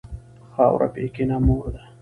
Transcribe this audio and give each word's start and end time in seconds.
خاوره 0.53 0.87
بېکینه 0.93 1.37
مور 1.45 1.65
ده. 1.73 1.81